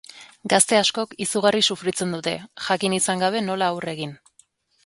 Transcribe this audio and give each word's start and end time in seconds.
Gazte 0.53 0.77
askok 0.83 1.13
izugarri 1.25 1.61
sufritzen 1.75 2.17
dute, 2.17 2.35
jakin 2.69 2.99
izan 3.01 3.25
gabe 3.25 3.47
nola 3.51 3.73
aurre 3.75 3.99
egin. 3.99 4.21